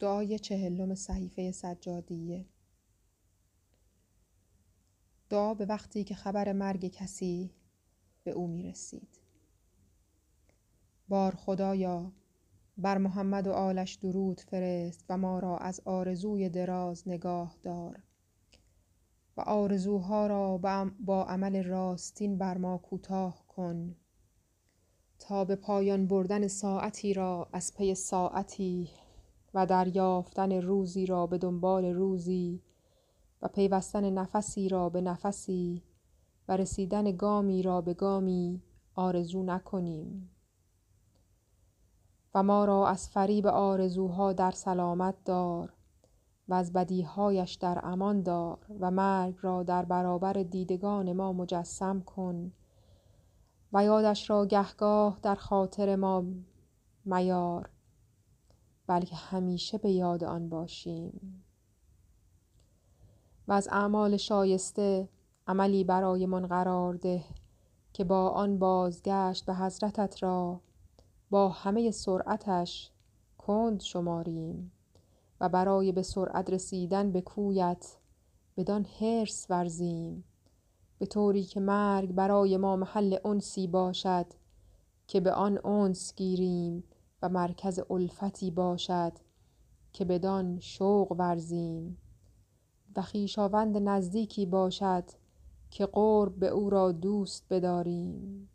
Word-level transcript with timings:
دعای 0.00 0.38
چهلم 0.38 0.94
صحیفه 0.94 1.52
سجادیه. 1.52 2.46
دعا 5.28 5.54
به 5.54 5.66
وقتی 5.66 6.04
که 6.04 6.14
خبر 6.14 6.52
مرگ 6.52 6.86
کسی 6.86 7.50
به 8.24 8.30
او 8.30 8.46
می 8.46 8.62
رسید 8.62 9.20
بار 11.08 11.34
خدایا 11.34 12.12
بر 12.78 12.98
محمد 12.98 13.46
و 13.46 13.52
آلش 13.52 13.94
درود 13.94 14.40
فرست 14.40 15.04
و 15.08 15.16
ما 15.16 15.38
را 15.38 15.58
از 15.58 15.80
آرزوی 15.84 16.48
دراز 16.48 17.08
نگاه 17.08 17.56
دار. 17.62 18.02
و 19.36 19.40
آرزوها 19.40 20.26
را 20.26 20.58
با 21.00 21.24
عمل 21.24 21.64
راستین 21.64 22.38
بر 22.38 22.58
ما 22.58 22.78
کوتاه 22.78 23.46
کن. 23.48 23.96
تا 25.18 25.44
به 25.44 25.56
پایان 25.56 26.06
بردن 26.06 26.48
ساعتی 26.48 27.14
را 27.14 27.48
از 27.52 27.74
پی 27.74 27.94
ساعتی 27.94 28.90
و 29.54 29.66
دریافتن 29.66 30.52
روزی 30.52 31.06
را 31.06 31.26
به 31.26 31.38
دنبال 31.38 31.84
روزی 31.84 32.62
و 33.42 33.48
پیوستن 33.48 34.10
نفسی 34.10 34.68
را 34.68 34.88
به 34.88 35.00
نفسی 35.00 35.82
و 36.48 36.56
رسیدن 36.56 37.16
گامی 37.16 37.62
را 37.62 37.80
به 37.80 37.94
گامی 37.94 38.62
آرزو 38.94 39.42
نکنیم. 39.42 40.30
و 42.34 42.42
ما 42.42 42.64
را 42.64 42.88
از 42.88 43.08
فریب 43.08 43.46
آرزوها 43.46 44.32
در 44.32 44.50
سلامت 44.50 45.14
دار 45.24 45.72
و 46.48 46.54
از 46.54 46.72
بدیهایش 46.72 47.54
در 47.54 47.80
امان 47.82 48.22
دار 48.22 48.66
و 48.80 48.90
مرگ 48.90 49.34
را 49.40 49.62
در 49.62 49.84
برابر 49.84 50.32
دیدگان 50.32 51.12
ما 51.12 51.32
مجسم 51.32 52.00
کن 52.00 52.52
و 53.72 53.84
یادش 53.84 54.30
را 54.30 54.46
گهگاه 54.46 55.18
در 55.22 55.34
خاطر 55.34 55.96
ما 55.96 56.24
میار. 57.04 57.70
بلکه 58.90 59.16
همیشه 59.16 59.78
به 59.78 59.90
یاد 59.90 60.24
آن 60.24 60.48
باشیم. 60.48 61.44
و 63.48 63.52
از 63.52 63.68
اعمال 63.72 64.16
شایسته 64.16 65.08
عملی 65.46 65.84
برایمان 65.84 66.46
قرار 66.46 66.94
ده 66.94 67.24
که 67.92 68.04
با 68.04 68.28
آن 68.28 68.58
بازگشت 68.58 69.46
به 69.46 69.54
حضرتت 69.54 70.22
را 70.22 70.60
با 71.30 71.48
همه 71.48 71.90
سرعتش 71.90 72.90
کند 73.38 73.80
شماریم 73.80 74.72
و 75.40 75.48
برای 75.48 75.92
به 75.92 76.02
سرعت 76.02 76.50
رسیدن 76.50 77.12
به 77.12 77.20
کویت 77.20 77.96
بدان 78.56 78.86
حرص 79.00 79.46
ورزیم 79.50 80.24
به 80.98 81.06
طوری 81.06 81.42
که 81.42 81.60
مرگ 81.60 82.12
برای 82.12 82.56
ما 82.56 82.76
محل 82.76 83.16
انسی 83.24 83.66
باشد 83.66 84.26
که 85.06 85.20
به 85.20 85.32
آن 85.32 85.66
انس 85.66 86.14
گیریم 86.16 86.84
و 87.22 87.28
مرکز 87.28 87.80
الفتی 87.90 88.50
باشد 88.50 89.12
که 89.92 90.04
بدان 90.04 90.58
شوق 90.60 91.12
ورزیم 91.12 91.98
و 92.96 93.02
خویشاوند 93.02 93.76
نزدیکی 93.76 94.46
باشد 94.46 95.04
که 95.70 95.86
قرب 95.86 96.34
به 96.34 96.48
او 96.48 96.70
را 96.70 96.92
دوست 96.92 97.46
بداریم. 97.50 98.48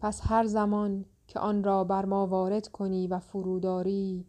پس 0.00 0.20
هر 0.24 0.46
زمان 0.46 1.04
که 1.26 1.40
آن 1.40 1.64
را 1.64 1.84
بر 1.84 2.04
ما 2.04 2.26
وارد 2.26 2.68
کنی 2.68 3.06
و 3.06 3.18
فرود 3.18 3.66
آری 3.66 4.26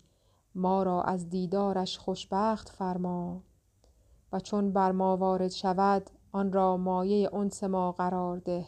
ما 0.55 0.83
را 0.83 1.01
از 1.01 1.29
دیدارش 1.29 1.97
خوشبخت 1.97 2.69
فرما 2.69 3.43
و 4.31 4.39
چون 4.39 4.71
بر 4.71 4.91
ما 4.91 5.17
وارد 5.17 5.51
شود 5.51 6.09
آن 6.31 6.53
را 6.53 6.77
مایه 6.77 7.35
انس 7.35 7.63
ما 7.63 7.91
قرار 7.91 8.37
ده 8.37 8.65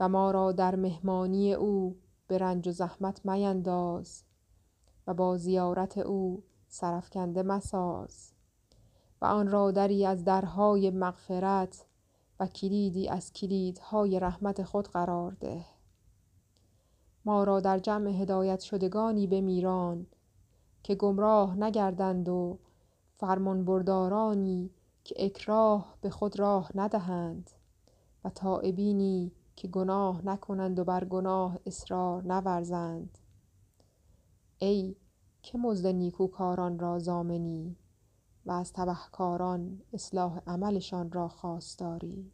و 0.00 0.08
ما 0.08 0.30
را 0.30 0.52
در 0.52 0.76
مهمانی 0.76 1.54
او 1.54 1.96
به 2.28 2.38
رنج 2.38 2.68
و 2.68 2.72
زحمت 2.72 3.26
مینداز 3.26 4.24
و 5.06 5.14
با 5.14 5.36
زیارت 5.36 5.98
او 5.98 6.42
سرافکنده 6.68 7.42
مساز 7.42 8.32
و 9.20 9.24
آن 9.24 9.48
را 9.48 9.70
دری 9.70 10.06
از 10.06 10.24
درهای 10.24 10.90
مغفرت 10.90 11.84
و 12.40 12.46
کلیدی 12.46 13.08
از 13.08 13.32
کلیدهای 13.32 14.20
رحمت 14.20 14.62
خود 14.62 14.88
قرار 14.88 15.32
ده. 15.40 15.64
ما 17.24 17.44
را 17.44 17.60
در 17.60 17.78
جمع 17.78 18.10
هدایت 18.10 18.60
شدگانی 18.60 19.26
بمیران 19.26 20.06
که 20.82 20.94
گمراه 20.94 21.56
نگردند 21.56 22.28
و 22.28 22.58
فرمانبردارانی 23.16 24.70
که 25.04 25.14
اکراه 25.18 25.94
به 26.00 26.10
خود 26.10 26.38
راه 26.38 26.70
ندهند 26.74 27.50
و 28.24 28.30
تایبینی 28.30 29.32
که 29.58 29.68
گناه 29.68 30.26
نکنند 30.26 30.78
و 30.78 30.84
بر 30.84 31.04
گناه 31.04 31.58
اصرار 31.66 32.22
نورزند. 32.22 33.18
ای 34.58 34.96
که 35.42 35.58
مزد 35.58 35.86
نیکوکاران 35.86 36.78
را 36.78 36.98
ضامنی 36.98 37.76
و 38.46 38.52
از 38.52 38.72
تبهکاران 38.72 39.82
اصلاح 39.92 40.40
عملشان 40.46 41.12
را 41.12 41.28
خواستاری. 41.28 42.32